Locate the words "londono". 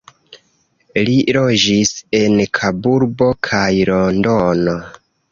3.91-4.75